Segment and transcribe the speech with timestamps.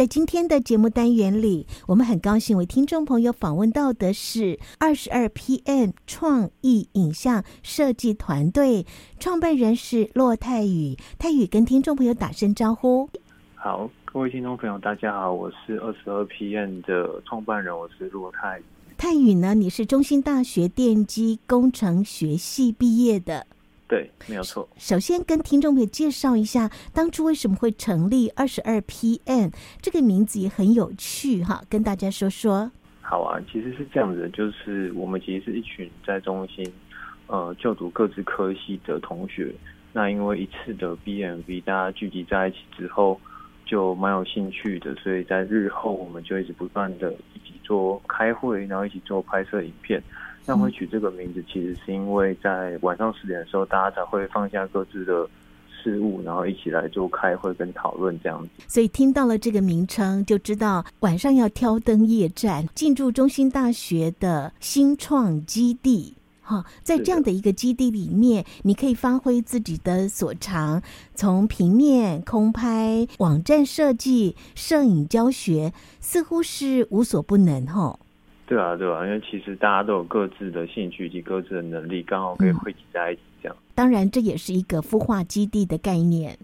[0.00, 8.86] 在今天的节目单元里，我们很高兴为听众朋友访问到的是二十二 PM 创意影像设计团队
[9.18, 10.96] 创办人是骆泰宇。
[11.18, 13.10] 泰宇跟听众朋友打声招呼。
[13.54, 18.62] 好，各位听众朋友，大家好，我是二十二 PM 的创办人，我是骆泰宇。
[18.96, 23.46] 泰宇呢，你是中兴大学电机工程学系毕业的。
[23.90, 24.68] 对，没有错。
[24.76, 32.70] 首先跟听众朋友介绍一下，当初为什么会成立二十二 PM 这个名字也很有趣哈，跟大家说说。
[33.00, 36.64] 好啊，其实是这样子的，就是我们其实是一群在中心
[37.26, 39.52] 呃就读各自科系的同学，
[39.92, 43.20] 那因为一次的 BMV，大家聚集在一起之后，
[43.66, 50.00] 就蛮有兴趣的，所以在日后我们就一直不断的一起做开会，然后一起做拍摄影片。
[50.46, 55.28] 那会取这个名字，其实是因为在晚上十点的时候，大家才会放下各自的
[55.82, 58.48] 事务，然后一起来做开会跟讨论这样子。
[58.66, 66.14] 所以听到了这个名称，就知道晚上要挑灯夜战，进驻中心大学的新创基地。
[66.42, 70.82] 哈，在这样的一个基地里面，你可以发挥自己的所长，
[71.14, 77.64] 从平面、空拍、网站设计、摄影教学，似乎是无所不能。
[77.66, 77.96] 哈。
[78.50, 83.56] 对啊，对啊，因为其实大家都有各自的兴趣以及各自的能力，刚好可以汇集在一起，这样。
[83.56, 83.62] 嗯。
[83.76, 86.36] 当然，这也是一个孵化基地的概念。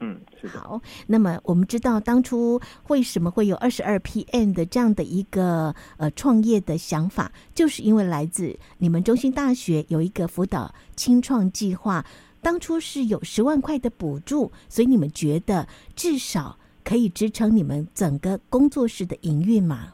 [0.00, 0.58] 嗯，是的。
[0.58, 2.58] 好，那么我们知道当初
[2.88, 12.02] 为什么会有二十二 PM 的这样的一个呃创业的想法，就是因为来自你们中兴大学有一个辅导清创计划，
[12.40, 19.92] 当初是有十万块的补助，所以你们觉得至少可以支撑你们整个工作室的营运吗？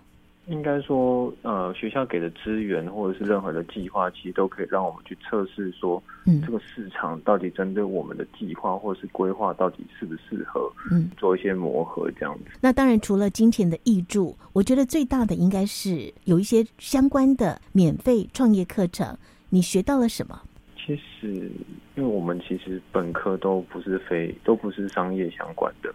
[0.49, 12.45] 应该说，呃，学校给的资源或者是任何的计划，其实都可以让我们去测试说，嗯，这个市场到底针对我们的计划或者是规划到底适不适合，嗯，做一些磨合这样子。
[12.61, 19.17] 那当然，除了金钱的益助，我觉得最大的应该是有一些相关的免费创业课程。
[19.51, 20.41] 你学到了什么？
[20.77, 21.51] 其实，
[21.95, 25.95] 因为我们其实本科都不是非都不是商业相关的。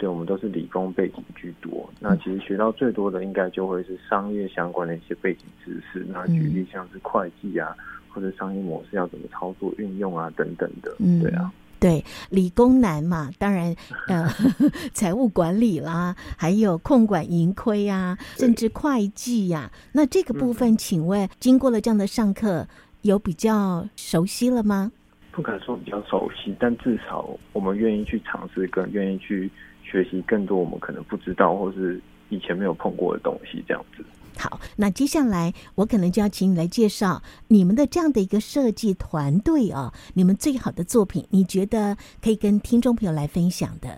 [0.00, 1.86] 对，我们都是理工背景居多。
[2.00, 6.06] 那其实学到最多的，应该就会是商业相关的一些背景知识。
[6.08, 7.76] 那举例像是会计啊，
[8.08, 10.96] 或者商业模式要怎么操作、运用啊等等的。
[11.00, 13.76] 嗯，对啊，对，理工男嘛，当然
[14.08, 14.26] 呃，
[14.94, 19.72] 财务管理啦，还有控管盈亏啊，甚至会计呀、啊。
[19.92, 22.66] 那这个部分，请问经过了这样的上课，
[23.02, 24.92] 有比较熟悉了吗？
[25.30, 29.50] 不敢说比较熟悉，但至少我们愿意去尝试，跟愿意去。
[29.90, 34.04] 学习更多我们可能不知道或是以前没有碰过的东西，这样子。
[34.38, 43.88] 好，那接下来我可能就要请你来介绍你们的这样的一个设计团队哦，你们最好的作品，你觉得可以跟听众朋友来分享的？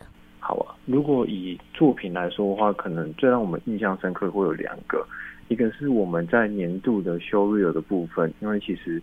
[0.40, 5.06] 好啊，如果以作品来说的话，可能最让我们印象深刻会有两个，
[5.48, 9.00] 一个是我们在年度的 showreel 的部分，因为其实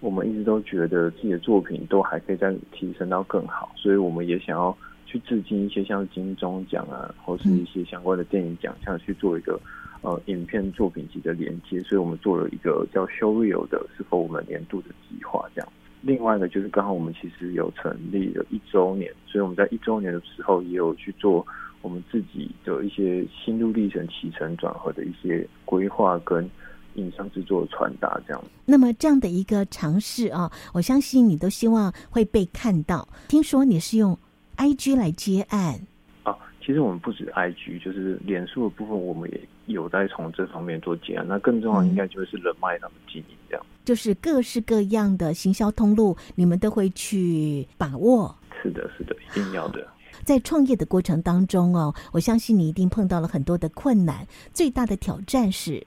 [0.00, 4.76] 我们一直都觉得自己的作品都还可以再提升到更好，所以我们也想要。
[5.06, 9.58] 去致敬一些像金钟奖啊，或是一些相关的电影奖项，去做一个
[10.02, 15.72] 呃影片作品集的连接，所以我们做了一个叫 “Show Real” 的，是否我们年度的计划这样。
[16.02, 21.44] 另外呢，就是刚好我们其实有成立了一周年，所以我们在一周年的时候也有去做
[21.82, 26.48] 我们自己的一些心路历程、起承转合的一些规划跟
[26.94, 28.44] 影像制作的传达这样。
[28.64, 33.08] 那么这样的一个尝试啊，我相信你都希望会被看到。
[33.28, 34.16] 听说你是用。
[34.56, 35.78] I G 来接案
[36.24, 41.26] 啊，其实我们不止 I G，就是脸书的部分，我们也有在从这方面做接案。
[41.28, 48.34] 那更重要应该就是人脉他们经营这样，就是各式各样的行销通路，你们都会去把握。
[48.62, 49.86] 是的，是的，一定要的。
[50.24, 54.26] 在创业的过程当中哦，我相信你一定碰到了很多的困难。
[54.52, 55.86] 最大的挑战是？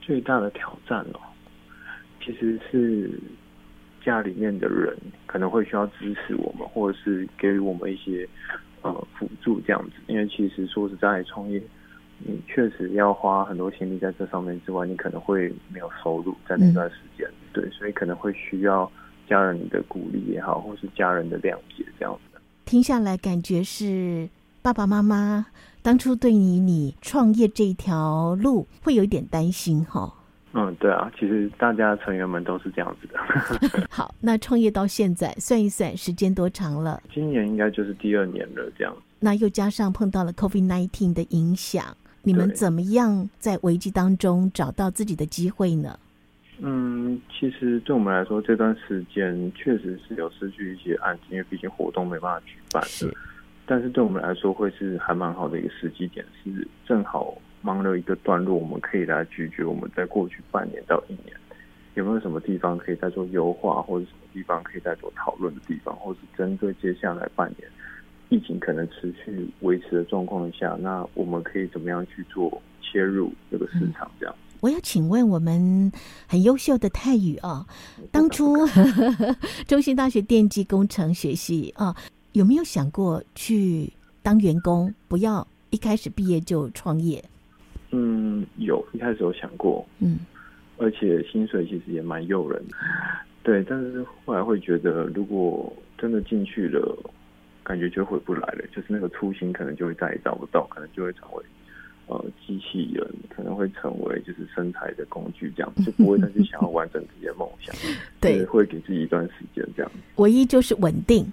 [0.00, 1.20] 最大的挑战哦，
[2.24, 3.18] 其实是。
[4.04, 8.28] 家里面的人可能会需要支持我们，或者是给予我们一些
[8.82, 9.96] 呃辅助这样子。
[10.06, 11.62] 因为其实说实在，创业
[12.18, 17.28] 你确实要花很多心力在这上面之外，你可能会没有收入在那段时间。
[17.52, 18.90] 对，所以可能会需要
[19.28, 22.40] 家人的鼓励也好，或是家人的谅解这样子。
[22.64, 24.28] 听下来感觉是
[24.62, 25.46] 爸爸妈妈
[25.82, 30.14] 当初对你你创业这一条路会有一点担心哈。
[30.52, 33.18] 嗯，对啊，其实大家成员们都是这样子的。
[33.88, 37.00] 好，那创业到现在算一算时间多长了？
[37.14, 38.92] 今年应该就是第二年了，这样。
[39.20, 45.96] 那又加上碰到了 COVID-19 的影响，你们怎么样在危机当中找到自己的机会呢？
[46.58, 52.82] 嗯，其实对我们来说，这段时间确实是有失去一些案子，因为毕竟活动没办法举办。
[52.84, 53.16] 是，
[53.64, 57.34] 但是对我们来说，会是还蛮好的一个时机点，是正好。
[57.62, 61.36] 忙了一个段落，我们可以来咀嚼我们在过去半年到一年
[61.94, 67.68] 有没有什么地方可以再做优化，或者什么地方可以再做讨论的地方，或是针对接下来半年
[68.28, 74.08] 疫情可能持续维持的状况下，那我们可以怎么样去做切入这个市场？
[74.20, 75.90] 这样、嗯，我要请问我们
[76.28, 77.66] 很优秀的泰宇啊，
[78.12, 78.56] 当初
[79.66, 81.94] 中兴大学电机工程学系啊，
[82.32, 83.92] 有没有想过去
[84.22, 87.22] 当员工，不要一开始毕业就创业？
[88.40, 90.18] 嗯，有一开始有想过，嗯，
[90.78, 92.76] 而且薪水其实也蛮诱人的，
[93.42, 93.62] 对。
[93.64, 96.96] 但是后来会觉得，如果真的进去了，
[97.62, 101.44] 感觉就回不来了，就是那个初心可能就会再也找不到，可能就会成为
[102.06, 107.74] 呃机器人，可能会成为就是身材的工具，这样就不会再去想要完成自己的梦想。
[108.20, 109.92] 对，会给自己一段时间这样。
[110.16, 111.24] 唯一就是稳定，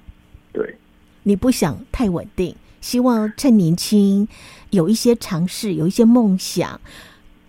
[0.52, 0.76] 对，
[1.24, 2.56] 你不想太稳定。
[2.88, 4.26] 希望趁年轻，
[4.70, 6.80] 有一些尝试，有一些梦想，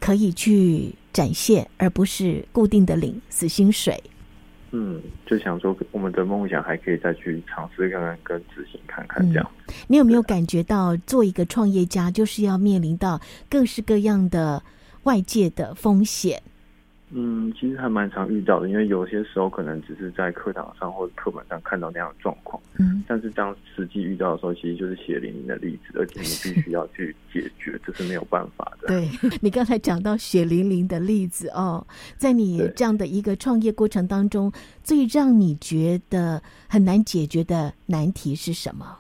[0.01, 4.03] 可以去展现，而不是固定的领死薪水。
[4.73, 9.51] 嗯，就想说我们的梦想还可以再去尝试看看，跟执行看看这样。
[9.69, 14.65] 嗯，你有没有感觉到，做一个创业家，就是要面临到各式各样的
[15.05, 16.43] 外界的风险？
[17.11, 28.89] 嗯，其实还蛮常遇到的，因为有些时候可能只是在课堂上或者课本上看到那样的状况，嗯，但是当实际遇到的时候，其实就是血淋淋的例子，而且你必须要去解决，这是没有办法的。
[28.89, 29.09] 对，
[29.41, 31.87] 你刚才讲到血淋淋的例子哦，
[32.19, 34.53] 在你这样的一个创业过程当中，
[34.85, 38.99] 最让你觉得很难解决的难题是什么？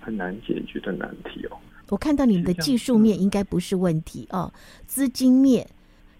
[0.00, 1.56] 很难解决的难题哦，
[1.88, 4.52] 我看到你们的技术面应该不是问题哦，
[4.86, 5.66] 资金面。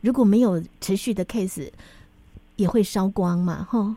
[0.07, 1.69] 如果没有持续的 case，
[2.55, 3.65] 也会烧光嘛？
[3.65, 3.97] 哈，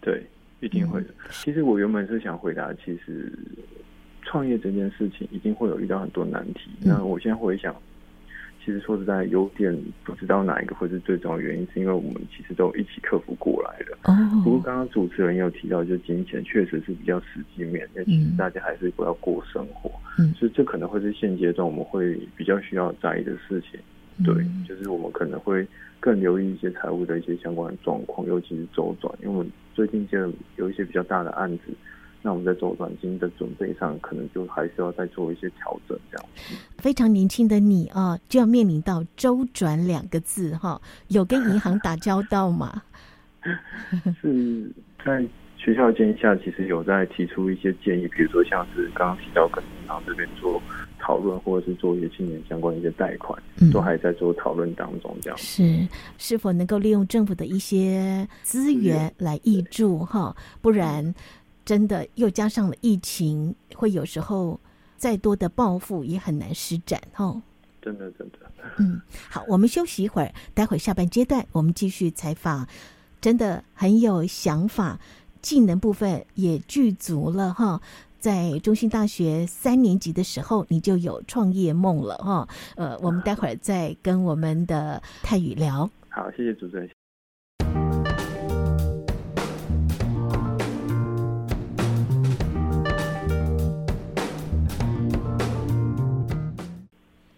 [0.00, 0.26] 对，
[0.58, 1.06] 一定会的。
[1.06, 1.30] 嗯。
[1.30, 3.32] 其实我原本是想回答，其实
[4.22, 6.70] 创业这件事情一定会有遇到很多难题。
[6.80, 6.88] 嗯。
[6.88, 7.72] 那我现在回想，
[8.64, 9.72] 其实说实在，有点
[10.02, 13.96] 不知道哪一个会是最重要的原因，是因为我们其实都一起克服过来的。
[14.12, 14.42] 哦。
[14.42, 19.88] 不过刚刚主持人也有提到，就金钱确实是比较实际面，因为其实大家还是不要过生活。
[20.18, 20.34] 嗯。
[20.34, 23.78] 所以这可能会是现阶段我们会比较需要在意的事情。
[24.22, 25.66] 对，就是我们可能会
[25.98, 31.64] 更留意一些财务的一些相关的状况，尤其是周转，因为我们最近就有一些比较大的案子，
[32.22, 36.26] 那我们在周转金的准备上，可能就还是要再做一些调整，这样。
[36.78, 42.82] 非常年轻的你啊，就要面临到周转两个字哈，有跟银行打交道吗？
[44.22, 44.70] 是
[45.04, 45.26] 在
[45.58, 50.62] 学校建议下，其实有在提出一些建议，比如说像是刚刚提到跟银行这边做。
[51.04, 55.14] 讨论或者是做一些青年相关的一些贷款，嗯，都还在做讨论当中。
[55.20, 55.86] 这样是
[56.16, 60.34] 是否能够利用政府的一些资源来挹注哈？
[60.62, 61.14] 不然
[61.62, 64.58] 真的又加上了疫情，会有时候
[64.96, 67.42] 再多的抱负也很难施展哈。
[67.82, 68.38] 真的真的。
[68.78, 68.98] 嗯，
[69.28, 72.66] 好，我们休息一会儿，待会下半阶段我们继续采访，
[73.20, 74.98] 真的很有想法，
[75.42, 77.82] 技能部分也具足了哈。
[78.24, 82.48] 在中兴大学三年级的时候，你就有创业梦了哈。
[82.74, 85.90] 呃，我们待会儿再跟我们的泰宇聊。
[86.08, 86.88] 好，谢谢主持人。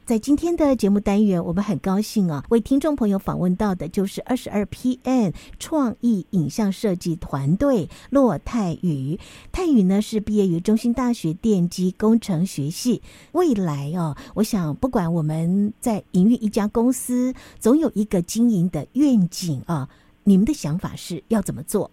[0.07, 9.19] 在今天的节目单元，我们很高兴啊，为听众朋友访问到的就是二十二 PM 创意影像设计团队骆泰宇。
[9.51, 13.03] 泰宇呢是毕业于中兴大学电机工程学系。
[13.33, 19.89] 未来哦，我想不管我们在营运一家公司，总有一个经营的愿景啊。
[20.23, 21.91] 你们的想法是要怎么做？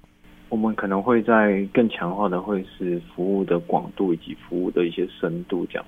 [0.50, 5.86] 我们可能会在更强化的，会是服务的广度以及服务的一些深度这样。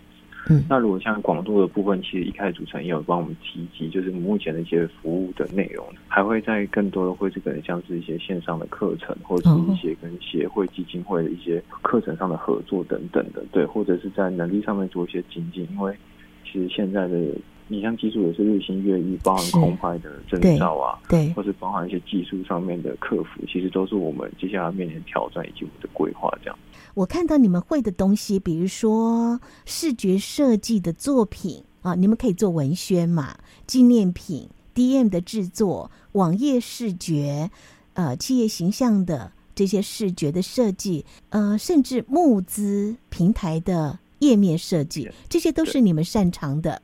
[0.50, 15.96] 嗯，那如果像广度的部分，其实一开始主持人也有帮我们提及，就是目前的一些服务的内容，还会在更多的会是可能像是一些线上的课程，或者是一些跟协会、基金会的一些课程上的合作等等的，对，或者是在能力上面做一些精进，因为
[16.44, 17.32] 其实现在的。
[17.68, 26.32] 你像技术也是日新月异，包含空拍的证照啊，对，或是包含一些技术上面的克服，其实都是我们接下来面临挑战以及我们的规划。
[26.44, 26.60] 这样，
[26.94, 37.50] 我看到你们会的东西，比如说视觉设计的作品啊，你们可以做文宣嘛，纪念品、DM 的制作、网页视觉、
[37.94, 46.80] 呃，企业形象的这些视觉的设计，呃，甚至募资平台的页面设计，这些都是你们擅长的。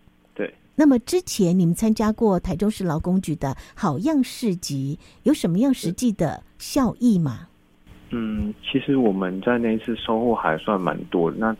[0.76, 0.82] 对。
[0.82, 7.48] 那么之前你们参加过台中市劳工局的好样市集，有什么样实际的效益吗？
[8.12, 11.38] 嗯，其实我们在那一次收获还算蛮多的。
[11.38, 11.56] 那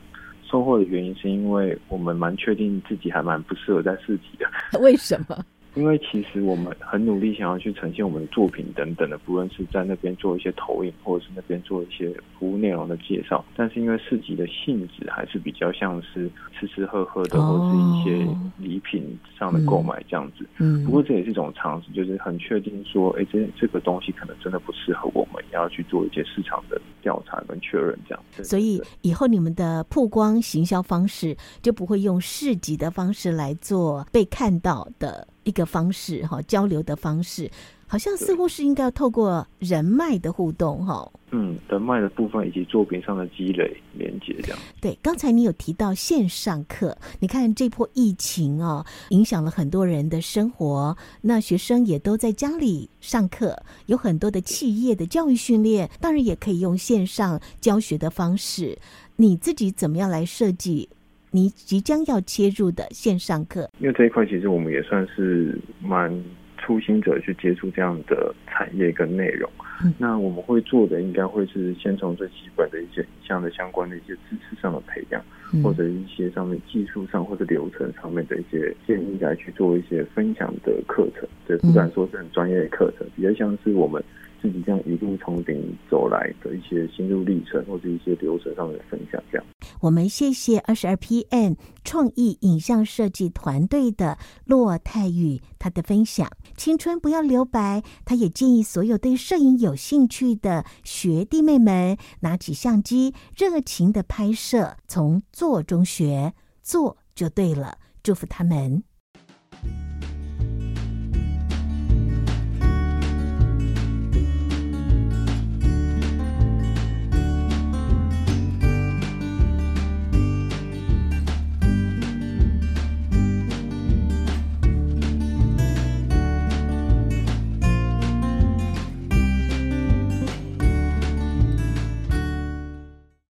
[0.50, 4.46] 收获的原因是因为我们蛮确定自己还蛮不适合在市集的。
[4.82, 5.46] 为什么？
[5.76, 13.44] 因为其实我们很努力想要去呈现我们的作品等等的，不论是在那边做一些投影，或者是那边做一些服务内容的介绍。
[13.56, 20.46] 但是因为市集的性质还是比较像是吃吃喝喝的，或者是一些礼品上的购买这样子。
[20.58, 20.84] 嗯。
[20.84, 28.44] 不过这也是一种尝试，就是很确定说，哎，这这个东西可能真的不适合我们，也要去做一些市场的调查跟确认这样子。
[28.44, 35.26] 所以以后你们的曝光行销方式就不会用市集的方式来做被看到的。
[35.44, 37.50] 一个方式哈，交流的方式，
[37.88, 41.12] 好像似乎是应该要透过人脉的互动哈。
[41.32, 44.60] 嗯，人脉的部分以及作品上的积累连接这样。
[44.82, 58.78] 对，刚才你有提到线上课，你看这波疫情哦，影响了很多人的生活，那学生也都在家里上课，有很多的企业的教育训练，当然也可以用线上教学的方式。
[59.16, 60.90] 你自己怎么样来设计？
[61.32, 66.12] 你即将要切入的线上课，因为这一块其实我们也算是蛮
[66.58, 69.50] 初心者去接触这样的产业跟内容。
[69.84, 69.94] 嗯。
[69.98, 75.24] 那我们会做的应该会是先从最基本的一些影像的相关的一些知识上的培养，
[75.54, 81.28] 嗯，或者一些上面技术上或者流程上面的一些建议来去做一些分享的课程。
[81.48, 84.04] 对不敢说是很专业的课程，比较像是我们。
[84.42, 89.46] 自己这样一路从顶走来的一些心路历程，或者一些流程上的分享，这样。
[89.82, 96.30] 我们谢谢二十二 PM 创意影像设计团队的骆泰宇他的分享。
[96.56, 107.80] 青春不要留白，他也建议所有对摄影有兴趣的学弟妹们拿起相机，热情的拍摄，从做中学，做就对了。
[108.04, 108.84] 祝福他们。